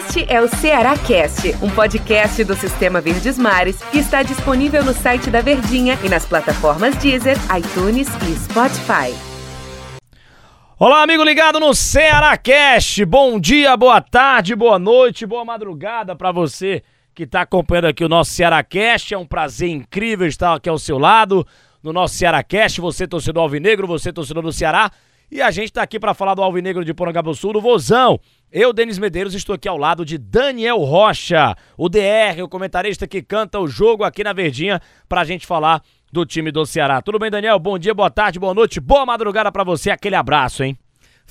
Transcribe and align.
Este 0.00 0.24
é 0.32 0.40
o 0.40 0.48
Ceará 0.48 0.96
Cast, 0.96 1.54
um 1.62 1.68
podcast 1.68 2.42
do 2.44 2.54
Sistema 2.54 3.02
Verdes 3.02 3.36
Mares 3.36 3.82
que 3.92 3.98
está 3.98 4.22
disponível 4.22 4.82
no 4.82 4.94
site 4.94 5.30
da 5.30 5.42
Verdinha 5.42 5.98
e 6.02 6.08
nas 6.08 6.24
plataformas 6.24 6.96
Deezer, 6.96 7.36
iTunes 7.54 8.08
e 8.08 8.34
Spotify. 8.34 9.14
Olá, 10.78 11.02
amigo 11.02 11.22
ligado 11.22 11.60
no 11.60 11.74
Ceará 11.74 12.34
Cast. 12.38 13.04
Bom 13.04 13.38
dia, 13.38 13.76
boa 13.76 14.00
tarde, 14.00 14.56
boa 14.56 14.78
noite, 14.78 15.26
boa 15.26 15.44
madrugada 15.44 16.16
para 16.16 16.32
você 16.32 16.82
que 17.14 17.24
está 17.24 17.42
acompanhando 17.42 17.88
aqui 17.88 18.02
o 18.02 18.08
nosso 18.08 18.30
Ceará 18.30 18.62
Cast. 18.64 19.12
É 19.12 19.18
um 19.18 19.26
prazer 19.26 19.68
incrível 19.68 20.26
estar 20.26 20.54
aqui 20.54 20.70
ao 20.70 20.78
seu 20.78 20.98
lado 20.98 21.46
no 21.82 21.92
nosso 21.92 22.14
Ceará 22.14 22.42
Cast. 22.42 22.80
Você 22.80 23.06
torcedor 23.06 23.42
alvinegro, 23.42 23.86
você 23.86 24.10
torcedor 24.10 24.44
do 24.44 24.52
Ceará. 24.52 24.90
E 25.30 25.40
a 25.40 25.50
gente 25.52 25.66
está 25.66 25.82
aqui 25.82 26.00
para 26.00 26.12
falar 26.12 26.34
do 26.34 26.42
Alvinegro 26.42 26.84
de 26.84 26.92
Sul, 27.36 27.52
do 27.52 27.60
Vozão. 27.60 28.18
Eu, 28.50 28.72
Denis 28.72 28.98
Medeiros, 28.98 29.32
estou 29.32 29.54
aqui 29.54 29.68
ao 29.68 29.76
lado 29.76 30.04
de 30.04 30.18
Daniel 30.18 30.78
Rocha, 30.78 31.54
o 31.78 31.88
DR, 31.88 32.42
o 32.42 32.48
comentarista 32.48 33.06
que 33.06 33.22
canta 33.22 33.60
o 33.60 33.68
jogo 33.68 34.02
aqui 34.02 34.24
na 34.24 34.32
Verdinha, 34.32 34.80
para 35.08 35.20
a 35.20 35.24
gente 35.24 35.46
falar 35.46 35.82
do 36.12 36.26
time 36.26 36.50
do 36.50 36.66
Ceará. 36.66 37.00
Tudo 37.00 37.20
bem, 37.20 37.30
Daniel? 37.30 37.60
Bom 37.60 37.78
dia, 37.78 37.94
boa 37.94 38.10
tarde, 38.10 38.40
boa 38.40 38.52
noite, 38.52 38.80
boa 38.80 39.06
madrugada 39.06 39.52
para 39.52 39.62
você. 39.62 39.90
Aquele 39.90 40.16
abraço, 40.16 40.64
hein? 40.64 40.76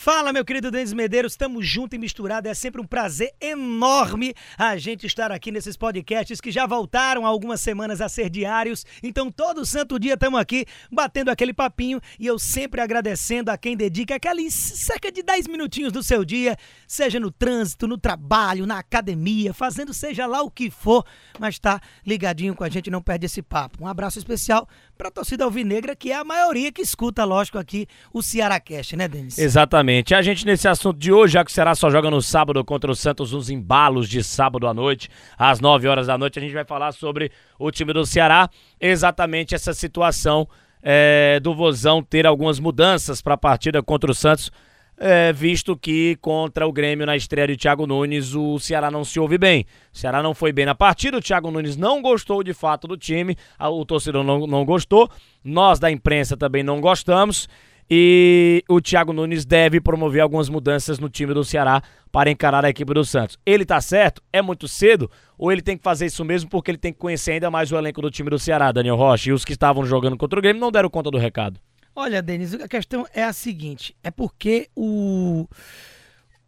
Fala, 0.02 0.31
meu 0.31 0.45
querido 0.45 0.71
Denis 0.71 0.94
Medeiros, 0.94 1.34
estamos 1.34 1.67
juntos 1.67 1.94
e 1.98 1.99
misturados. 1.99 2.49
É 2.49 2.53
sempre 2.53 2.80
um 2.80 2.85
prazer 2.85 3.34
enorme 3.41 4.34
a 4.58 4.77
gente 4.77 5.05
estar 5.05 5.30
aqui 5.30 5.52
nesses 5.52 5.75
podcasts 5.75 6.39
que 6.39 6.53
já 6.53 6.66
voltaram 6.66 7.25
há 7.25 7.27
algumas 7.27 7.59
semanas 7.59 7.99
a 7.99 8.08
ser 8.08 8.30
diários. 8.30 8.85
Então, 9.03 9.30
todo 9.30 9.66
santo 9.66 9.99
dia 9.99 10.13
estamos 10.13 10.39
aqui 10.39 10.66
batendo 10.89 11.30
aquele 11.30 11.53
papinho 11.53 11.99
e 12.17 12.25
eu 12.25 12.39
sempre 12.39 12.80
agradecendo 12.80 13.52
a 13.52 13.58
quem 13.58 13.75
dedica 13.75 14.16
aqueles 14.16 14.53
cerca 14.53 15.12
de 15.12 15.22
10 15.22 15.48
minutinhos 15.48 15.91
do 15.91 16.02
seu 16.02 16.23
dia, 16.23 16.55
seja 16.88 17.20
no 17.20 17.30
trânsito, 17.30 17.86
no 17.86 17.97
trabalho, 17.97 18.66
na 18.66 18.80
academia, 18.80 19.53
fazendo 19.53 19.94
seja 19.94 20.25
lá 20.25 20.41
o 20.41 20.50
que 20.50 20.72
for, 20.72 21.05
mas 21.38 21.59
tá 21.59 21.81
ligadinho 22.08 22.56
com 22.56 22.63
a 22.63 22.69
gente, 22.69 22.89
não 22.89 23.02
perde 23.02 23.25
esse 23.25 23.41
papo. 23.41 23.84
Um 23.84 23.88
abraço 23.88 24.17
especial 24.17 24.66
para 24.97 25.09
a 25.09 25.11
torcida 25.11 25.44
alvinegra, 25.44 25.94
que 25.94 26.09
é 26.09 26.16
a 26.16 26.23
maioria 26.23 26.72
que 26.72 26.81
escuta, 26.81 27.25
lógico, 27.25 27.58
aqui 27.58 27.86
o 28.13 28.23
Ceará 28.23 28.61
Cast, 28.61 28.95
né, 28.95 29.06
Denis? 29.06 29.38
Exatamente. 29.38 29.88
A 30.15 30.21
gente 30.21 30.45
nesse 30.45 30.67
assunto 30.67 30.99
de 30.99 31.11
hoje, 31.11 31.33
já 31.33 31.43
que 31.43 31.49
o 31.49 31.53
Ceará 31.53 31.73
só 31.73 31.89
joga 31.89 32.11
no 32.11 32.21
sábado 32.21 32.63
contra 32.63 32.91
o 32.91 32.95
Santos, 32.95 33.31
nos 33.31 33.49
embalos 33.49 34.07
de 34.07 34.23
sábado 34.23 34.67
à 34.67 34.73
noite, 34.73 35.09
às 35.37 35.59
9 35.59 35.87
horas 35.87 36.07
da 36.07 36.17
noite, 36.17 36.37
a 36.37 36.41
gente 36.41 36.53
vai 36.53 36.65
falar 36.65 36.91
sobre 36.91 37.31
o 37.57 37.71
time 37.71 37.91
do 37.93 38.05
Ceará, 38.05 38.49
exatamente 38.79 39.55
essa 39.55 39.73
situação 39.73 40.47
é, 40.83 41.39
do 41.41 41.55
Vozão 41.55 42.03
ter 42.03 42.27
algumas 42.27 42.59
mudanças 42.59 43.21
para 43.21 43.33
a 43.33 43.37
partida 43.37 43.81
contra 43.81 44.11
o 44.11 44.13
Santos 44.13 44.51
é, 44.99 45.31
visto 45.31 45.77
que 45.77 46.17
contra 46.17 46.67
o 46.67 46.73
Grêmio 46.73 47.05
na 47.05 47.15
estreia 47.15 47.47
de 47.47 47.55
Thiago 47.55 47.87
Nunes 47.87 48.35
o 48.35 48.59
Ceará 48.59 48.91
não 48.91 49.05
se 49.05 49.19
ouve 49.19 49.37
bem. 49.37 49.65
O 49.93 49.97
Ceará 49.97 50.21
não 50.21 50.33
foi 50.33 50.51
bem 50.51 50.65
na 50.65 50.75
partida, 50.75 51.17
o 51.17 51.21
Thiago 51.21 51.49
Nunes 51.49 51.77
não 51.77 52.01
gostou 52.01 52.43
de 52.43 52.53
fato 52.53 52.87
do 52.87 52.97
time, 52.97 53.37
o 53.59 53.85
torcedor 53.85 54.23
não, 54.23 54.45
não 54.45 54.65
gostou, 54.65 55.09
nós 55.43 55.79
da 55.79 55.89
imprensa 55.89 56.35
também 56.35 56.63
não 56.63 56.81
gostamos. 56.81 57.47
E 57.91 58.63
o 58.69 58.79
Thiago 58.79 59.11
Nunes 59.11 59.45
deve 59.45 59.81
promover 59.81 60.21
algumas 60.21 60.47
mudanças 60.47 60.99
no 60.99 61.09
time 61.09 61.33
do 61.33 61.43
Ceará 61.43 61.81
para 62.11 62.29
encarar 62.29 62.63
a 62.63 62.69
equipe 62.69 62.93
do 62.93 63.03
Santos. 63.03 63.39
Ele 63.43 63.65
tá 63.65 63.81
certo? 63.81 64.21
É 64.31 64.43
muito 64.43 64.67
cedo? 64.67 65.09
Ou 65.37 65.51
ele 65.51 65.61
tem 65.61 65.75
que 65.75 65.83
fazer 65.83 66.05
isso 66.05 66.23
mesmo 66.23 66.49
porque 66.49 66.69
ele 66.69 66.77
tem 66.77 66.93
que 66.93 66.99
conhecer 66.99 67.31
ainda 67.31 67.49
mais 67.49 67.71
o 67.71 67.77
elenco 67.77 68.01
do 68.01 68.11
time 68.11 68.29
do 68.29 68.37
Ceará, 68.37 68.71
Daniel 68.71 68.95
Rocha? 68.95 69.29
E 69.29 69.33
os 69.33 69.43
que 69.43 69.53
estavam 69.53 69.83
jogando 69.85 70.17
contra 70.17 70.37
o 70.37 70.41
Grêmio 70.41 70.59
não 70.59 70.71
deram 70.71 70.89
conta 70.89 71.09
do 71.09 71.17
recado. 71.17 71.59
Olha, 71.95 72.21
Denis, 72.21 72.53
a 72.53 72.67
questão 72.67 73.07
é 73.11 73.23
a 73.23 73.33
seguinte: 73.33 73.95
é 74.03 74.11
porque 74.11 74.69
o, 74.75 75.47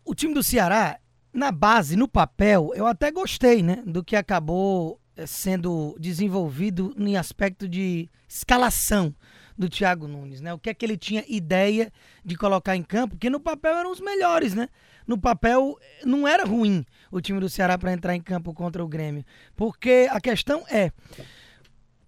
o 0.06 0.14
time 0.14 0.36
do 0.36 0.44
Ceará, 0.44 1.00
na 1.34 1.52
base, 1.52 1.96
no 1.96 2.08
papel, 2.08 2.72
eu 2.76 2.86
até 2.86 3.10
gostei, 3.12 3.64
né? 3.64 3.82
Do 3.86 4.04
que 4.04 4.16
acabou 4.16 5.00
eh, 5.18 5.26
sendo 5.26 5.96
desenvolvido 6.00 6.94
em 6.98 7.18
aspecto 7.18 7.68
de 7.68 8.08
escalação 8.30 9.16
do 9.62 9.70
Thiago 9.70 10.08
Nunes, 10.08 10.42
né? 10.42 10.54
O 10.54 10.60
que 10.60 10.70
é 10.70 10.74
que 10.74 10.84
ele 10.84 10.98
tinha 10.98 11.24
ideia 11.28 11.94
de 12.26 12.36
colocar 12.36 12.76
em 12.76 12.82
campo, 12.82 13.16
que 13.16 13.30
no 13.30 13.40
papel 13.40 13.78
eram 13.78 13.92
os 13.92 14.02
melhores, 14.02 14.56
né? 14.56 14.68
No 15.06 15.18
papel 15.18 15.78
eh, 15.80 16.06
não 16.06 16.28
era 16.28 16.44
ruim 16.44 16.84
o 17.12 17.22
time 17.22 17.40
do 17.40 17.48
Ceará 17.48 17.78
para 17.78 17.94
entrar 17.94 18.16
em 18.16 18.22
campo 18.22 18.54
contra 18.54 18.84
o 18.84 18.88
Grêmio, 18.88 19.24
porque 19.56 20.08
a 20.12 20.20
questão 20.20 20.66
é 20.68 20.92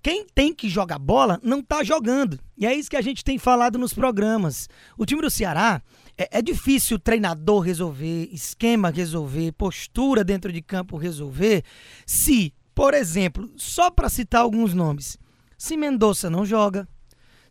quem 0.01 0.25
tem 0.33 0.53
que 0.53 0.67
jogar 0.67 0.99
bola 0.99 1.39
não 1.43 1.59
está 1.59 1.83
jogando. 1.83 2.39
E 2.57 2.65
é 2.65 2.73
isso 2.73 2.89
que 2.89 2.97
a 2.97 3.01
gente 3.01 3.23
tem 3.23 3.37
falado 3.37 3.77
nos 3.77 3.93
programas. 3.93 4.67
O 4.97 5.05
time 5.05 5.21
do 5.21 5.29
Ceará 5.29 5.81
é, 6.17 6.39
é 6.39 6.41
difícil 6.41 6.97
o 6.97 6.99
treinador 6.99 7.61
resolver, 7.61 8.29
esquema 8.31 8.89
resolver, 8.89 9.51
postura 9.53 10.23
dentro 10.23 10.51
de 10.51 10.61
campo 10.61 10.97
resolver, 10.97 11.63
se, 12.05 12.53
por 12.73 12.93
exemplo, 12.93 13.49
só 13.55 13.89
para 13.89 14.09
citar 14.09 14.41
alguns 14.41 14.73
nomes, 14.73 15.17
se 15.57 15.77
Mendonça 15.77 16.29
não 16.29 16.45
joga, 16.45 16.87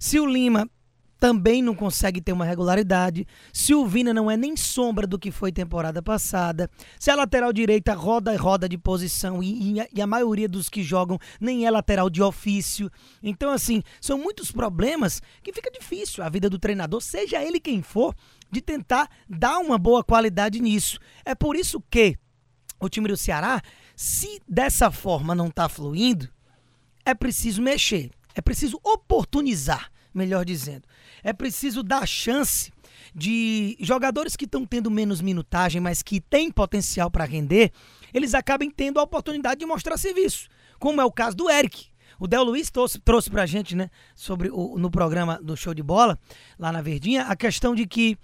se 0.03 0.19
o 0.19 0.27
Lima 0.27 0.69
também 1.17 1.63
não 1.63 1.77
consegue 1.77 2.21
ter 2.21 2.33
uma 2.33 2.45
regularidade. 2.45 3.25
Se 3.53 3.73
o 3.73 3.87
Vina 3.87 4.13
não 4.13 4.29
é 4.29 4.37
nem 4.37 4.57
sombra 4.57 5.07
do 5.07 5.17
que 5.17 5.31
foi 5.31 5.53
temporada 5.53 6.03
passada. 6.03 6.69
Se 6.99 7.09
a 7.09 7.15
lateral 7.15 7.53
direita 7.53 7.95
roda 7.95 8.35
e 8.35 8.37
roda 8.37 8.69
de 8.69 8.77
posição 8.77 9.41
e, 9.41 9.79
e, 9.95 10.03
a 10.03 10.07
maioria 10.09 10.49
dos 10.49 10.69
que 10.69 10.83
jogam 10.83 11.21
nem 11.41 11.67
é 11.67 11.71
lateral 11.71 12.11
de 12.11 12.21
ofício. 12.21 12.91
Então, 13.23 13.53
assim, 13.53 13.81
são 14.01 14.19
muitos 14.19 14.51
problemas 14.51 15.23
que 15.41 15.53
fica 15.53 15.71
difícil 15.71 16.25
a 16.25 16.29
vida 16.29 16.51
do 16.51 16.59
treinador, 16.59 17.01
seja 17.01 17.41
ele 17.41 17.61
quem 17.61 17.81
for, 17.81 18.13
de 18.51 18.61
tentar 18.61 19.09
dar 19.29 19.61
uma 19.61 19.79
boa 19.79 20.03
qualidade 20.03 20.59
nisso. 20.59 20.99
É 21.25 21.33
por 21.33 21.55
isso 21.55 21.81
que 21.89 22.17
o 22.81 22.89
time 22.89 23.07
do 23.07 23.17
Ceará, 23.17 23.63
se 23.95 24.41
dessa 24.49 24.91
forma 24.91 25.33
não 25.33 25.47
está 25.47 25.69
fluindo, 25.69 26.29
é 27.05 27.15
preciso 27.15 27.63
mexer. 27.63 28.11
É 28.35 28.41
preciso 28.41 28.81
oportunizar 28.83 29.91
melhor 30.15 30.45
dizendo. 30.45 30.87
É 31.23 31.33
preciso 31.33 31.83
dar 31.83 32.07
chance 32.07 32.71
de 33.15 33.77
jogadores 33.81 34.37
que 34.37 34.45
estão 34.45 34.65
tendo 34.65 34.91
menos 34.91 35.21
minutagem, 35.21 35.81
mas 35.81 36.03
que 36.03 36.21
têm 36.21 36.51
potencial 36.51 37.11
para 37.11 37.25
render, 37.25 37.73
eles 38.13 38.35
acabem 38.35 38.71
tendo 38.71 38.99
a 39.01 39.03
oportunidade 39.03 39.61
de 39.61 39.67
mostrar 39.67 39.97
serviço, 39.97 40.49
como 40.79 41.01
é 41.01 41.05
o 41.05 41.13
caso 41.13 41.37
do 41.37 41.51
Eric. 41.51 41.87
O 42.19 42.27
Del 42.27 42.45
Luiz 42.45 42.71
trouxe, 42.71 42.99
trouxe 43.01 43.31
pra 43.31 43.47
gente, 43.47 43.75
né, 43.75 43.91
sobre 44.15 44.49
o, 44.51 44.79
no 44.79 44.91
programa 44.91 45.41
do 45.43 45.57
Show 45.57 45.75
de 45.75 45.83
Bola, 45.83 46.19
lá 46.59 46.71
na 46.71 46.81
Verdinha, 46.81 47.25
a 47.25 47.35
questão 47.35 47.75
de 47.75 47.87
que 47.87 48.17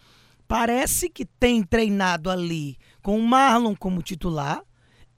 parece 0.46 1.08
que 1.08 1.24
tem 1.24 1.62
treinado 1.62 2.30
ali 2.30 2.76
com 3.02 3.18
o 3.18 3.22
Marlon 3.22 3.74
como 3.74 4.02
titular, 4.02 4.62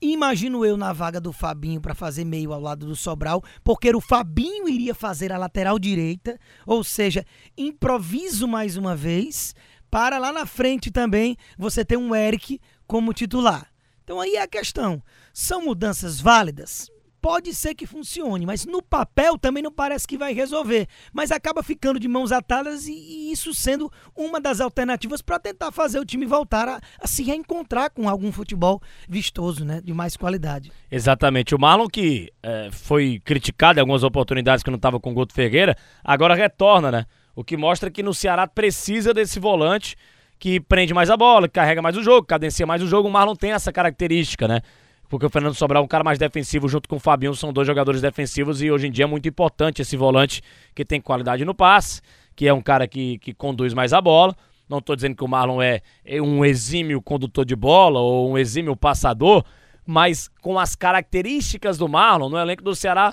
Imagino 0.02 0.64
eu 0.64 0.78
na 0.78 0.94
vaga 0.94 1.20
do 1.20 1.30
Fabinho 1.30 1.80
para 1.80 1.94
fazer 1.94 2.24
meio 2.24 2.54
ao 2.54 2.60
lado 2.60 2.86
do 2.86 2.96
Sobral, 2.96 3.42
porque 3.62 3.94
o 3.94 4.00
Fabinho 4.00 4.66
iria 4.66 4.94
fazer 4.94 5.30
a 5.30 5.36
lateral 5.36 5.78
direita, 5.78 6.38
ou 6.66 6.82
seja, 6.82 7.24
improviso 7.56 8.48
mais 8.48 8.78
uma 8.78 8.96
vez, 8.96 9.54
para 9.90 10.18
lá 10.18 10.32
na 10.32 10.46
frente 10.46 10.90
também 10.90 11.36
você 11.58 11.84
ter 11.84 11.98
um 11.98 12.14
Eric 12.14 12.58
como 12.86 13.12
titular. 13.12 13.70
Então 14.02 14.20
aí 14.20 14.36
é 14.36 14.42
a 14.42 14.48
questão. 14.48 15.02
São 15.34 15.62
mudanças 15.62 16.18
válidas? 16.18 16.90
Pode 17.20 17.54
ser 17.54 17.75
que 17.75 17.86
funcione, 17.86 18.47
mas 18.47 18.64
no 18.64 18.82
papel 18.82 19.38
também 19.38 19.62
não 19.62 19.70
parece 19.70 20.06
que 20.06 20.16
vai 20.16 20.32
resolver. 20.32 20.86
Mas 21.12 21.31
acaba 21.31 21.62
ficando 21.62 22.00
de 22.00 22.08
mãos 22.08 22.32
atadas 22.32 22.86
e, 22.86 22.92
e 22.92 23.32
isso 23.32 23.53
sendo 23.54 23.91
uma 24.16 24.41
das 24.41 24.60
alternativas 24.60 25.22
para 25.22 25.38
tentar 25.38 25.70
fazer 25.70 25.98
o 25.98 26.04
time 26.04 26.26
voltar 26.26 26.69
a, 26.69 26.80
a, 27.00 27.06
se 27.06 27.22
reencontrar 27.22 27.91
com 27.91 28.09
algum 28.09 28.32
futebol 28.32 28.80
vistoso, 29.09 29.64
né, 29.64 29.80
de 29.82 29.92
mais 29.92 30.16
qualidade. 30.16 30.72
Exatamente. 30.91 31.54
O 31.54 31.59
Marlon, 31.59 31.88
que 31.88 32.32
é, 32.42 32.69
foi 32.72 33.20
criticado 33.25 33.78
em 33.78 33.80
algumas 33.80 34.03
oportunidades 34.03 34.62
que 34.62 34.70
não 34.70 34.76
estava 34.76 34.98
com 34.98 35.10
o 35.10 35.14
Guto 35.14 35.34
Ferreira, 35.34 35.76
agora 36.03 36.34
retorna, 36.34 36.91
né? 36.91 37.06
O 37.34 37.44
que 37.44 37.56
mostra 37.56 37.91
que 37.91 38.03
no 38.03 38.12
Ceará 38.12 38.47
precisa 38.47 39.14
desse 39.14 39.38
volante 39.38 39.97
que 40.38 40.59
prende 40.59 40.94
mais 40.94 41.10
a 41.10 41.16
bola, 41.16 41.47
que 41.47 41.54
carrega 41.54 41.82
mais 41.82 41.97
o 41.97 42.03
jogo, 42.03 42.26
cadencia 42.26 42.66
mais 42.66 42.82
o 42.82 42.86
jogo. 42.86 43.09
O 43.09 43.12
Marlon 43.12 43.36
tem 43.36 43.53
essa 43.53 43.70
característica, 43.70 44.48
né? 44.48 44.62
Porque 45.10 45.27
o 45.27 45.28
Fernando 45.28 45.54
Sobral 45.54 45.83
é 45.83 45.84
um 45.84 45.89
cara 45.89 46.04
mais 46.04 46.21
defensivo 46.21 46.68
junto 46.68 46.89
com 46.89 46.95
o 46.95 47.01
Fabinho, 47.01 47.34
são 47.34 47.53
dois 47.53 47.66
jogadores 47.66 48.01
defensivos 48.01 48.62
e 48.62 48.71
hoje 48.71 48.86
em 48.86 48.92
dia 48.92 49.04
é 49.04 49.09
muito 49.09 49.28
importante 49.28 49.83
esse 49.83 49.97
volante 49.97 50.41
que 50.72 50.84
tem 50.84 51.01
qualidade 51.01 51.45
no 51.45 51.53
passe, 51.53 52.01
que 52.36 52.47
é 52.47 52.54
um 52.54 52.62
cara 52.62 52.86
que, 52.86 53.18
que 53.18 53.34
conduz 53.34 53.74
mais 53.74 53.92
a 53.92 54.01
bola. 54.01 54.36
Não 54.68 54.78
estou 54.78 54.95
dizendo 54.95 55.16
que 55.16 55.24
o 55.24 55.28
Marlon 55.28 55.60
é, 55.60 55.80
é 56.04 56.22
um 56.22 56.45
exímio 56.45 57.03
condutor 57.03 57.45
de 57.45 57.57
bola 57.57 57.98
ou 57.98 58.30
um 58.30 58.39
exímio 58.39 58.77
passador, 58.77 59.45
mas 59.84 60.28
com 60.41 60.57
as 60.60 60.77
características 60.77 61.77
do 61.77 61.89
Marlon, 61.89 62.28
no 62.28 62.39
elenco 62.39 62.63
do 62.63 62.77
Ceará, 62.77 63.13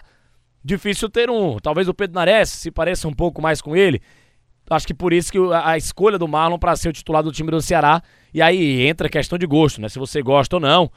difícil 0.64 1.10
ter 1.10 1.32
um. 1.32 1.58
Talvez 1.58 1.88
o 1.88 1.96
Pedro 1.96 2.14
Nares 2.14 2.50
se 2.50 2.70
pareça 2.70 3.08
um 3.08 3.14
pouco 3.14 3.42
mais 3.42 3.60
com 3.60 3.76
ele. 3.76 4.00
Acho 4.70 4.86
que 4.86 4.94
por 4.94 5.14
isso 5.14 5.32
que 5.32 5.40
a 5.52 5.76
escolha 5.76 6.20
do 6.20 6.28
Marlon 6.28 6.60
para 6.60 6.76
ser 6.76 6.90
o 6.90 6.94
titular 6.94 7.24
do 7.24 7.32
time 7.32 7.50
do 7.50 7.60
Ceará. 7.60 8.04
E 8.32 8.40
aí 8.40 8.86
entra 8.86 9.08
a 9.08 9.10
questão 9.10 9.36
de 9.40 9.48
gosto, 9.48 9.82
né? 9.82 9.90
Se 9.90 9.98
você 9.98 10.22
gosta 10.22 10.58
ou 10.58 10.60
não 10.60 10.92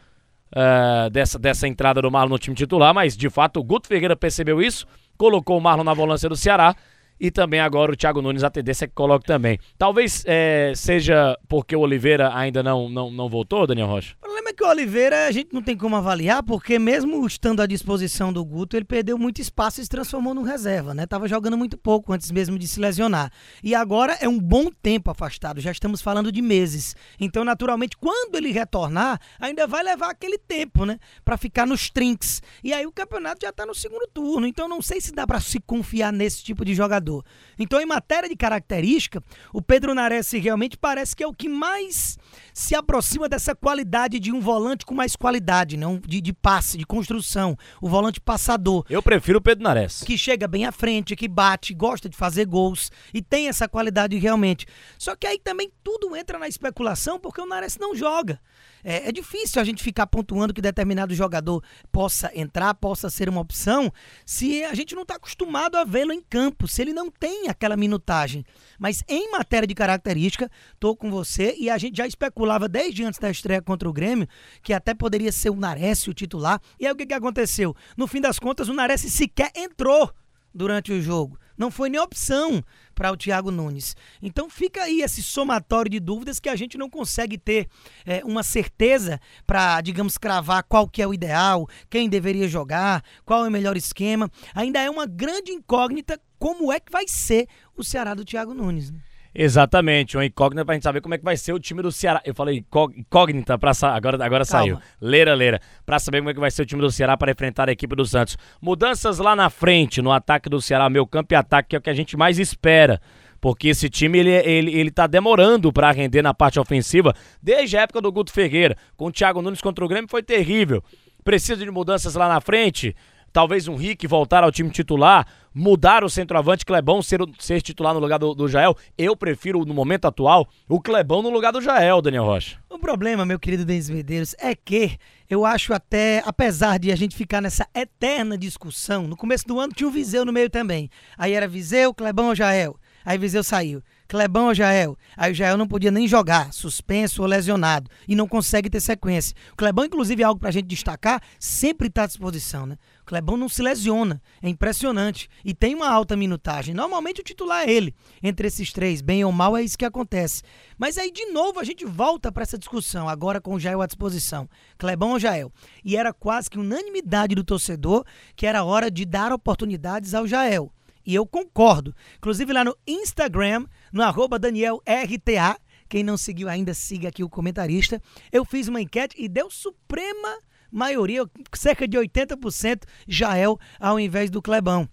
uh, 0.55 1.11
dessa, 1.11 1.39
dessa 1.39 1.67
entrada 1.69 2.03
do 2.03 2.11
Marlon 2.11 2.31
no 2.31 2.39
time 2.39 2.57
titular, 2.57 2.95
mas 2.95 3.17
de 3.17 3.29
fato 3.31 3.61
o 3.61 3.65
Guto 3.65 3.89
Ferreira 3.89 4.17
percebeu 4.17 4.61
isso, 4.61 4.87
colocou 5.17 5.59
o 5.59 5.61
Marlon 5.61 5.85
na 5.85 5.95
volância 5.95 6.29
do 6.29 6.37
Ceará 6.37 6.75
e 7.21 7.31
também 7.31 7.61
agora 7.61 7.93
o 7.93 7.97
Thiago 7.97 8.23
Nunes 8.23 8.43
a 8.43 8.51
tendência 8.51 8.87
é 8.87 8.89
que 8.89 8.95
coloque 8.95 9.27
também. 9.27 9.59
Talvez 9.77 10.25
é, 10.27 10.73
seja 10.75 11.39
porque 11.47 11.77
o 11.77 11.81
Oliveira 11.81 12.35
ainda 12.35 12.63
não, 12.63 12.89
não, 12.89 13.11
não 13.11 13.29
voltou, 13.29 13.67
Daniel 13.67 13.89
Rocha? 13.89 14.15
O 14.63 14.67
Oliveira 14.67 15.27
a 15.27 15.33
gente 15.33 15.55
não 15.55 15.63
tem 15.63 15.75
como 15.75 15.97
avaliar, 15.97 16.43
porque 16.43 16.79
mesmo 16.79 17.27
estando 17.27 17.63
à 17.63 17.67
disposição 17.67 18.31
do 18.31 18.45
Guto, 18.45 18.77
ele 18.77 18.85
perdeu 18.85 19.17
muito 19.17 19.41
espaço 19.41 19.81
e 19.81 19.85
se 19.85 19.89
transformou 19.89 20.35
num 20.35 20.43
reserva, 20.43 20.93
né? 20.93 21.07
Tava 21.07 21.27
jogando 21.27 21.57
muito 21.57 21.79
pouco 21.79 22.13
antes 22.13 22.31
mesmo 22.31 22.59
de 22.59 22.69
se 22.69 22.79
lesionar. 22.79 23.33
E 23.65 23.75
agora 23.75 24.19
é 24.21 24.29
um 24.29 24.39
bom 24.39 24.71
tempo 24.71 25.11
afastado, 25.11 25.61
já 25.61 25.73
estamos 25.73 26.03
falando 26.03 26.31
de 26.31 26.43
meses. 26.43 26.95
Então, 27.19 27.43
naturalmente, 27.43 27.97
quando 27.97 28.35
ele 28.35 28.53
retornar, 28.53 29.19
ainda 29.41 29.67
vai 29.67 29.83
levar 29.83 30.11
aquele 30.11 30.37
tempo, 30.37 30.85
né? 30.85 30.99
Para 31.25 31.39
ficar 31.39 31.67
nos 31.67 31.89
trinks. 31.89 32.43
E 32.63 32.75
aí 32.75 32.87
o 32.87 32.93
campeonato 32.93 33.39
já 33.47 33.53
tá 33.53 33.65
no 33.65 33.75
segundo 33.75 34.07
turno. 34.13 34.47
Então, 34.47 34.69
não 34.69 34.83
sei 34.83 35.01
se 35.01 35.13
dá 35.13 35.27
para 35.27 35.41
se 35.41 35.59
confiar 35.59 36.13
nesse 36.13 36.45
tipo 36.45 36.67
de 36.67 36.75
jogador. 36.75 37.25
Então, 37.59 37.81
em 37.81 37.87
matéria 37.87 38.29
de 38.29 38.37
característica, 38.37 39.25
o 39.55 39.63
Pedro 39.63 39.95
Nares 39.95 40.31
realmente 40.33 40.77
parece 40.77 41.17
que 41.17 41.25
é 41.25 41.27
o 41.27 41.35
que 41.35 41.49
mais 41.49 42.19
se 42.53 42.75
aproxima 42.75 43.27
dessa 43.27 43.55
qualidade 43.55 44.21
de 44.21 44.31
um 44.31 44.50
volante 44.51 44.85
com 44.85 44.93
mais 44.93 45.15
qualidade, 45.15 45.77
não 45.77 46.01
de, 46.05 46.21
de 46.21 46.33
passe, 46.33 46.77
de 46.77 46.85
construção, 46.85 47.57
o 47.81 47.89
volante 47.89 48.21
passador. 48.21 48.85
Eu 48.91 49.01
prefiro 49.01 49.39
o 49.39 49.41
Pedro 49.41 49.63
Nares. 49.63 50.03
Que 50.03 50.19
chega 50.19 50.49
bem 50.49 50.65
à 50.65 50.73
frente, 50.73 51.15
que 51.15 51.29
bate, 51.29 51.73
gosta 51.73 52.09
de 52.09 52.17
fazer 52.17 52.47
gols 52.47 52.91
e 53.15 53.23
tem 53.23 53.47
essa 53.47 53.69
qualidade 53.69 54.19
realmente. 54.19 54.67
Só 54.99 55.15
que 55.15 55.25
aí 55.25 55.39
também 55.39 55.71
tudo 55.85 56.17
entra 56.17 56.37
na 56.37 56.49
especulação 56.49 57.21
porque 57.21 57.41
o 57.41 57.47
Nares 57.47 57.79
não 57.79 57.95
joga. 57.95 58.41
É, 58.83 59.09
é, 59.09 59.13
difícil 59.13 59.61
a 59.61 59.65
gente 59.65 59.83
ficar 59.83 60.07
pontuando 60.07 60.55
que 60.55 60.61
determinado 60.61 61.15
jogador 61.15 61.63
possa 61.93 62.31
entrar, 62.35 62.75
possa 62.75 63.11
ser 63.11 63.29
uma 63.29 63.41
opção, 63.41 63.93
se 64.25 64.65
a 64.65 64.75
gente 64.75 64.95
não 64.95 65.03
está 65.03 65.17
acostumado 65.17 65.77
a 65.77 65.85
vê-lo 65.85 66.13
em 66.13 66.23
campo, 66.23 66.67
se 66.67 66.81
ele 66.81 66.93
não 66.93 67.11
tem 67.11 67.49
aquela 67.49 67.77
minutagem. 67.77 68.45
Mas 68.79 69.05
em 69.07 69.31
matéria 69.31 69.67
de 69.67 69.75
característica, 69.75 70.51
estou 70.73 70.97
com 70.97 71.11
você 71.11 71.55
e 71.59 71.69
a 71.69 71.77
gente 71.77 71.97
já 71.99 72.07
especulava 72.07 72.69
desde 72.69 73.05
antes 73.05 73.21
da 73.21 73.31
estreia 73.31 73.61
contra 73.61 73.89
o 73.89 73.93
Grêmio 73.93 74.27
que 74.63 74.73
até 74.73 74.95
poderia 74.95 75.33
ser 75.33 75.51
o 75.51 75.57
Nares 75.57 76.07
o 76.07 76.15
titular. 76.15 76.61
E 76.79 76.87
aí 76.87 76.93
o 76.93 76.97
que, 76.97 77.07
que 77.07 77.15
aconteceu? 77.15 77.75
No 77.97 78.07
fim 78.07 78.21
das 78.21 78.39
contas, 78.39 78.69
o 78.69 78.75
Nares 78.75 79.01
sequer 79.01 79.51
entrou 79.55 80.13
durante 80.55 80.93
o 80.93 81.01
jogo. 81.01 81.39
Não 81.57 81.71
foi 81.71 81.91
nem 81.91 82.01
opção 82.01 82.65
para 82.95 83.13
o 83.13 83.17
Thiago 83.17 83.51
Nunes. 83.51 83.95
Então 84.23 84.49
fica 84.49 84.83
aí 84.83 85.03
esse 85.03 85.23
somatório 85.23 85.91
de 85.91 86.01
dúvidas 86.01 86.41
que 86.41 86.49
a 86.49 86.57
gente 86.57 86.79
não 86.79 86.89
consegue 86.89 87.37
ter 87.37 87.69
é, 88.07 88.25
uma 88.25 88.43
certeza 88.43 89.21
para, 89.47 89.81
digamos, 89.83 90.17
cravar 90.17 90.65
qual 90.65 90.89
que 90.89 91.03
é 91.03 91.07
o 91.07 91.13
ideal, 91.13 91.69
quem 91.91 92.09
deveria 92.09 92.49
jogar, 92.49 93.05
qual 93.25 93.45
é 93.45 93.49
o 93.49 93.53
melhor 93.53 93.77
esquema. 93.77 94.31
Ainda 94.55 94.81
é 94.81 94.89
uma 94.89 95.07
grande 95.07 95.53
incógnita 95.53 96.19
como 96.39 96.73
é 96.73 96.81
que 96.81 96.91
vai 96.91 97.05
ser 97.07 97.47
o 97.77 97.85
Ceará 97.85 98.15
do 98.15 98.25
Thiago 98.25 98.55
Nunes. 98.55 98.91
Né? 98.91 99.01
Exatamente, 99.35 100.17
uma 100.17 100.27
incógnita 100.27 100.65
pra 100.65 100.75
gente 100.75 100.83
saber 100.83 101.01
como 101.01 101.15
é 101.15 101.19
que 101.19 101.25
vai 101.25 101.37
ser 101.37 101.53
o 101.53 101.61
time 101.61 101.83
do 101.83 101.93
Ceará. 101.93 102.21
Eu 102.25 102.35
falei 102.35 102.65
incógnita 102.97 103.57
pra 103.57 103.73
sa... 103.73 103.95
agora, 103.95 104.23
agora 104.25 104.45
saiu. 104.45 104.79
Leira, 105.01 105.35
leira. 105.35 105.61
Pra 105.87 105.99
saber 105.99 106.19
como 106.19 106.31
é 106.31 106.35
que 106.35 106.41
vai 106.41 106.51
ser 106.51 106.63
o 106.63 106.67
time 106.67 106.83
do 106.83 106.91
Ceará 106.91 107.17
para 107.17 107.31
enfrentar 107.31 107.69
a 107.69 107.73
equipe 107.73 107.95
do 107.95 108.05
Santos. 108.05 108.37
Mudanças 108.61 109.19
lá 109.19 109.37
na 109.37 109.49
frente, 109.49 110.03
no 110.03 110.11
ataque 110.11 110.49
do 110.49 110.61
Ceará, 110.61 110.91
meu 110.91 111.07
campo 111.07 111.33
e 111.33 111.37
ataque, 111.37 111.71
que 111.71 111.77
é 111.77 111.79
o 111.79 111.83
que 111.83 111.91
a 111.91 111.95
gente 111.95 112.17
mais 112.17 112.39
espera. 112.39 113.01
Porque 113.41 113.69
esse 113.69 113.89
time 113.89 114.19
ele, 114.19 114.31
ele, 114.31 114.75
ele 114.75 114.91
tá 114.91 115.07
demorando 115.07 115.73
para 115.73 115.91
render 115.93 116.23
na 116.23 116.35
parte 116.35 116.61
ofensiva 116.61 117.15
desde 117.43 117.77
a 117.77 117.83
época 117.83 118.01
do 118.01 118.13
Guto 118.13 118.33
Ferreira. 118.33 118.77
Com 118.97 119.07
o 119.07 119.13
Thiago 119.13 119.41
Nunes 119.41 119.63
contra 119.63 119.85
o 119.85 119.89
Grêmio 119.89 120.11
foi 120.11 120.23
terrível. 120.23 120.83
Precisa 121.25 121.65
de 121.65 121.71
mudanças 121.71 122.15
lá 122.15 122.29
na 122.29 122.41
frente 122.41 122.95
talvez 123.33 123.69
um 123.69 123.77
Rick 123.77 124.07
voltar 124.07 124.45
ao 124.45 124.53
time 124.53 124.71
titular, 124.71 125.27
mudar 125.55 126.05
o 126.05 126.11
centroavante 126.11 126.65
Clebão 126.65 127.03
ser, 127.03 127.21
ser 127.39 127.61
titular 127.63 127.95
no 127.95 128.01
lugar 128.01 128.19
do, 128.19 128.35
do 128.35 128.49
Jael. 128.49 128.77
Eu 128.97 129.17
prefiro, 129.17 129.65
no 129.65 129.75
momento 129.75 130.07
atual, 130.07 130.49
o 130.69 130.81
Clebão 130.81 131.23
no 131.23 131.31
lugar 131.31 131.53
do 131.53 131.61
Jael, 131.61 132.01
Daniel 132.01 132.25
Rocha. 132.25 132.59
O 132.69 132.79
problema, 132.79 133.27
meu 133.27 133.39
querido 133.39 133.65
Denis 133.65 133.91
Medeiros, 133.91 134.35
é 134.39 134.55
que 134.55 134.97
eu 135.29 135.45
acho 135.45 135.73
até, 135.73 136.23
apesar 136.25 136.79
de 136.79 136.91
a 136.91 136.97
gente 136.97 137.17
ficar 137.17 137.41
nessa 137.41 137.67
eterna 137.75 138.37
discussão, 138.37 139.07
no 139.07 139.17
começo 139.17 139.47
do 139.47 139.61
ano 139.61 139.73
tinha 139.73 139.89
o 139.89 139.93
Viseu 139.93 140.25
no 140.25 140.33
meio 140.33 140.51
também. 140.51 140.91
Aí 141.17 141.33
era 141.33 141.49
Viseu, 141.49 141.95
Clebão 141.95 142.29
ou 142.29 142.35
Jael. 142.35 142.77
Aí 143.05 143.17
Viseu 143.17 143.43
saiu. 143.43 143.83
Clebão 144.11 144.49
ou 144.49 144.55
Jael? 144.55 144.99
Aí 145.17 145.31
o 145.31 145.35
Jael 145.37 145.57
não 145.57 145.69
podia 145.69 145.93
nem 145.93 146.09
jogar, 146.09 146.53
suspenso 146.53 147.23
ou 147.23 147.29
lesionado, 147.29 147.89
e 148.09 148.17
não 148.17 148.27
consegue 148.27 148.69
ter 148.69 148.81
sequência. 148.81 149.37
O 149.53 149.57
Clebão, 149.57 149.85
inclusive, 149.85 150.21
é 150.21 150.27
algo 150.27 150.41
pra 150.41 150.51
gente 150.51 150.67
destacar, 150.67 151.23
sempre 151.39 151.87
está 151.87 152.03
à 152.03 152.07
disposição, 152.09 152.67
né? 152.67 152.77
O 153.03 153.05
Clebão 153.05 153.37
não 153.37 153.49
se 153.49 153.63
lesiona, 153.63 154.21
é 154.43 154.49
impressionante. 154.49 155.29
E 155.45 155.55
tem 155.55 155.77
uma 155.77 155.89
alta 155.89 156.17
minutagem. 156.17 156.75
Normalmente 156.75 157.21
o 157.21 157.25
titular 157.25 157.69
é 157.69 157.71
ele. 157.71 157.95
Entre 158.21 158.49
esses 158.49 158.73
três, 158.73 159.01
bem 159.01 159.25
ou 159.25 159.31
mal, 159.31 159.57
é 159.57 159.63
isso 159.63 159.79
que 159.79 159.85
acontece. 159.85 160.43
Mas 160.77 160.99
aí, 160.99 161.13
de 161.13 161.27
novo, 161.27 161.61
a 161.61 161.65
gente 161.65 161.85
volta 161.85 162.33
para 162.33 162.43
essa 162.43 162.59
discussão, 162.59 163.09
agora 163.09 163.41
com 163.41 163.55
o 163.55 163.61
Jael 163.61 163.81
à 163.81 163.87
disposição. 163.87 164.49
Clebão 164.77 165.13
ou 165.13 165.21
Jael? 165.21 165.53
E 165.85 165.97
era 165.97 166.13
quase 166.13 166.51
que 166.51 166.59
unanimidade 166.59 167.37
do 167.37 167.45
torcedor 167.45 168.05
que 168.35 168.45
era 168.45 168.65
hora 168.65 168.91
de 168.91 169.05
dar 169.05 169.33
oportunidades 169.33 170.15
ao 170.15 170.27
Jael. 170.27 170.73
E 171.05 171.15
eu 171.15 171.27
concordo. 171.27 171.95
Inclusive 172.17 172.53
lá 172.53 172.65
no 172.65 172.77
Instagram, 172.87 173.67
no 173.93 174.03
DanielRTA, 174.39 175.59
quem 175.89 176.05
não 176.05 176.17
seguiu 176.17 176.49
ainda, 176.49 176.73
siga 176.73 177.09
aqui 177.09 177.25
o 177.25 177.29
comentarista. 177.29 178.01
Eu 178.31 178.45
fiz 178.45 178.69
uma 178.69 178.81
enquete 178.81 179.17
e 179.19 179.29
deu 179.29 179.51
suprema 179.51 180.39
maioria, 180.71 181.29
cerca 181.53 181.89
de 181.89 181.99
80% 181.99 182.85
Jael 183.09 183.59
ao 183.79 183.99
invés 183.99 184.31
do 184.31 184.41
Clebão. 184.41 184.89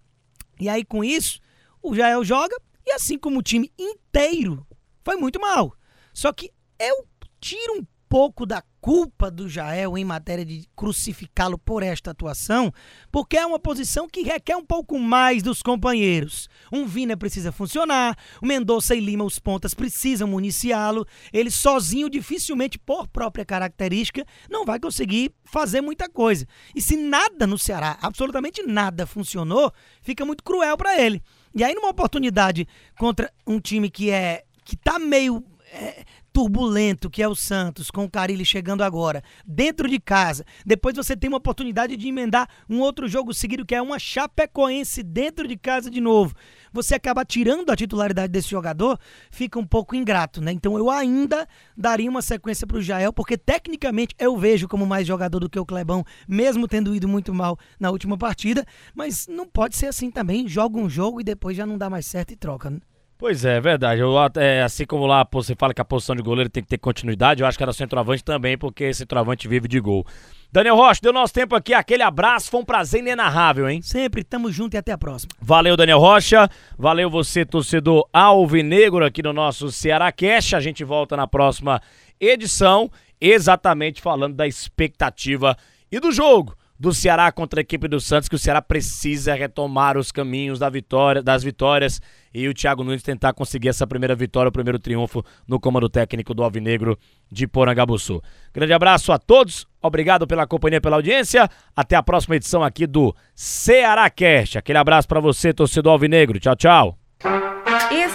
E 0.60 0.68
aí 0.68 0.84
com 0.84 1.04
isso, 1.04 1.40
o 1.84 1.96
Jael 1.96 2.24
joga 2.24 2.56
e 2.86 2.94
assim 2.94 3.18
como 3.18 3.40
o 3.40 3.44
time 3.44 3.72
inteiro 3.78 4.66
foi 5.04 5.16
muito 5.18 5.40
mal. 5.40 5.76
Só 6.14 6.34
que 6.34 6.52
eu 6.80 7.08
tiro 7.40 7.80
um 7.80 7.86
pouco 8.10 8.46
da 8.46 8.64
culpa 8.80 9.30
do 9.30 9.50
Jael 9.50 9.98
em 9.98 10.06
matéria 10.06 10.46
de 10.46 10.66
crucificá-lo 10.76 11.58
por 11.58 11.84
esta 11.84 12.12
atuação, 12.12 12.72
porque 13.12 13.36
é 13.36 13.46
uma 13.46 13.60
posição 13.60 14.08
que 14.08 14.24
requer 14.24 14.56
um 14.56 14.66
pouco 14.66 14.98
mais 14.98 15.44
dos 15.44 15.62
companheiros. 15.62 16.48
Um 16.72 16.86
Vina 16.86 17.18
precisa 17.18 17.52
funcionar, 17.52 18.18
o 18.42 18.46
Mendonça 18.46 18.96
e 18.96 19.00
Lima, 19.00 19.26
os 19.26 19.40
pontas, 19.40 19.74
precisam 19.74 20.28
municiá-lo. 20.28 21.06
Ele 21.34 21.52
sozinho, 21.52 22.10
dificilmente, 22.10 22.80
por 22.80 23.08
própria 23.08 23.44
característica, 23.44 24.26
não 24.50 24.64
vai 24.64 24.80
conseguir 24.80 25.34
fazer 25.44 25.82
muita 25.82 26.08
coisa. 26.10 26.46
E 26.74 26.82
se 26.82 26.96
nada 26.96 27.46
no 27.46 27.58
Ceará, 27.58 27.98
absolutamente 28.02 28.64
nada 28.64 29.06
funcionou, 29.06 29.72
fica 30.02 30.26
muito 30.26 30.44
cruel 30.44 30.78
para 30.78 31.00
ele. 31.02 31.22
E 31.54 31.64
aí, 31.64 31.74
numa 31.74 31.90
oportunidade 31.90 32.68
contra 32.98 33.32
um 33.46 33.60
time 33.60 33.90
que 33.90 34.10
é 34.10 34.44
que 34.64 34.76
tá 34.76 35.00
meio 35.00 35.44
é, 35.72 36.04
turbulento 36.38 37.10
que 37.10 37.24
é 37.24 37.28
o 37.28 37.34
Santos, 37.34 37.90
com 37.90 38.04
o 38.04 38.10
Carilli 38.12 38.46
chegando 38.46 38.84
agora, 38.84 39.24
dentro 39.44 39.90
de 39.90 40.00
casa. 40.00 40.46
Depois 40.64 40.96
você 40.96 41.18
tem 41.18 41.28
uma 41.28 41.40
oportunidade 41.40 41.98
de 41.98 42.08
emendar 42.08 42.48
um 42.70 42.80
outro 42.80 43.08
jogo 43.08 43.34
seguido, 43.34 43.66
que 43.66 43.74
é 43.74 43.82
uma 43.82 43.98
Chapecoense 43.98 45.02
dentro 45.02 45.48
de 45.48 45.58
casa 45.58 45.90
de 45.90 46.00
novo. 46.00 46.36
Você 46.72 46.94
acaba 46.94 47.26
tirando 47.26 47.72
a 47.72 47.76
titularidade 47.76 48.32
desse 48.32 48.50
jogador, 48.50 49.00
fica 49.32 49.58
um 49.58 49.66
pouco 49.66 49.96
ingrato, 49.96 50.40
né? 50.40 50.52
Então 50.52 50.78
eu 50.78 50.92
ainda 50.92 51.48
daria 51.76 52.08
uma 52.08 52.22
sequência 52.22 52.68
para 52.68 52.78
o 52.78 52.84
Jael, 52.84 53.12
porque 53.12 53.36
tecnicamente 53.36 54.14
eu 54.20 54.38
vejo 54.38 54.68
como 54.68 54.86
mais 54.86 55.08
jogador 55.08 55.40
do 55.40 55.50
que 55.50 55.58
o 55.58 55.66
Clebão, 55.66 56.06
mesmo 56.28 56.68
tendo 56.68 56.94
ido 56.94 57.08
muito 57.08 57.34
mal 57.34 57.58
na 57.80 57.90
última 57.90 58.16
partida, 58.16 58.64
mas 58.94 59.26
não 59.28 59.48
pode 59.48 59.76
ser 59.76 59.88
assim 59.88 60.12
também. 60.12 60.48
Joga 60.48 60.78
um 60.78 60.88
jogo 60.88 61.20
e 61.20 61.24
depois 61.24 61.58
já 61.58 61.66
não 61.66 61.80
dá 61.80 61.90
mais 61.90 62.06
certo 62.06 62.32
e 62.32 62.36
troca, 62.36 62.70
né? 62.70 62.80
Pois 63.18 63.44
é, 63.44 63.58
é 63.58 63.62
verdade. 63.62 64.00
Eu, 64.00 64.14
é, 64.36 64.62
assim 64.62 64.86
como 64.86 65.08
lá 65.08 65.28
você 65.32 65.56
fala 65.56 65.74
que 65.74 65.82
a 65.82 65.86
posição 65.86 66.16
de 66.16 66.22
goleiro 66.22 66.50
tem 66.50 66.62
que 66.62 66.70
ter 66.70 66.78
continuidade, 66.78 67.42
eu 67.42 67.48
acho 67.48 67.58
que 67.58 67.64
era 67.64 67.74
centroavante 67.74 68.24
também, 68.24 68.58
porque 68.58 68.94
centroavante 68.94 69.48
vive 69.48 69.68
de 69.68 69.80
gol. 69.80 70.06
Daniel 70.52 70.76
Rocha, 70.76 71.02
deu 71.02 71.12
nosso 71.12 71.34
tempo 71.34 71.56
aqui, 71.56 71.74
aquele 71.74 72.04
abraço, 72.04 72.50
foi 72.50 72.62
um 72.62 72.66
prazer 72.66 73.02
inenarrável, 73.02 73.70
hein? 73.70 73.82
Sempre, 73.82 74.24
tamo 74.24 74.52
junto 74.52 74.76
e 74.76 74.78
até 74.78 74.92
a 74.92 74.98
próxima. 74.98 75.32
Valeu, 75.42 75.76
Daniel 75.76 76.00
Rocha, 76.00 76.50
valeu 76.78 77.10
você, 77.10 77.44
torcedor 77.44 78.08
alvinegro 78.14 79.04
aqui 79.04 79.22
no 79.22 79.34
nosso 79.34 79.72
Ceará 79.72 80.12
Cash. 80.12 80.54
A 80.54 80.60
gente 80.60 80.84
volta 80.86 81.18
na 81.18 81.28
próxima 81.28 81.82
edição, 82.20 82.90
exatamente 83.20 84.02
falando 84.02 84.36
da 84.36 84.48
expectativa 84.48 85.58
e 85.92 86.00
do 86.00 86.12
jogo 86.12 86.56
do 86.80 86.94
Ceará 86.94 87.32
contra 87.32 87.60
a 87.60 87.62
equipe 87.62 87.88
do 87.88 88.00
Santos, 88.00 88.30
que 88.30 88.36
o 88.36 88.40
Ceará 88.40 88.62
precisa 88.62 89.34
retomar 89.34 89.98
os 89.98 90.12
caminhos 90.12 90.60
da 90.60 90.70
vitória, 90.70 91.24
das 91.24 91.44
vitórias 91.44 92.02
e 92.34 92.48
o 92.48 92.54
Thiago 92.54 92.84
Nunes 92.84 93.02
tentar 93.02 93.34
conseguir 93.34 93.70
essa 93.70 93.88
primeira 93.88 94.16
vitória, 94.16 94.50
o 94.50 94.52
primeiro 94.52 94.78
triunfo 94.78 95.24
no 95.48 95.60
comando 95.60 95.90
técnico 95.90 96.34
do 96.34 96.44
Alvinegro 96.44 96.98
de 97.32 97.48
Porangabuçu. 97.48 98.22
Grande 98.54 98.74
abraço 98.74 99.12
a 99.12 99.18
todos, 99.18 99.66
obrigado 99.82 100.28
pela 100.28 100.46
companhia, 100.46 100.82
pela 100.82 100.98
audiência. 100.98 101.50
Até 101.76 101.96
a 101.96 102.04
próxima 102.04 102.36
edição 102.36 102.64
aqui 102.64 102.86
do 102.86 103.16
Ceará 103.34 104.10
Cast. 104.10 104.58
Aquele 104.58 104.78
abraço 104.78 105.08
para 105.08 105.20
você, 105.20 105.54
torcedor 105.54 105.94
Alvinegro. 105.94 106.40
Tchau, 106.40 106.56
tchau. 106.56 107.07